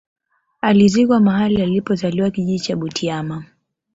Alizikwa 0.61 1.19
mahali 1.19 1.61
alipo 1.61 1.95
zaliwa 1.95 2.31
kijiji 2.31 2.59
cha 2.59 2.75
Butiama 2.75 3.45